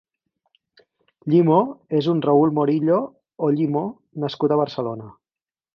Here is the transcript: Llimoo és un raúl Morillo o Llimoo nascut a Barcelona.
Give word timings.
Llimoo 1.33 1.67
és 1.99 2.09
un 2.15 2.23
raúl 2.29 2.55
Morillo 2.61 2.99
o 3.49 3.53
Llimoo 3.59 3.87
nascut 4.27 4.55
a 4.57 4.63
Barcelona. 4.65 5.17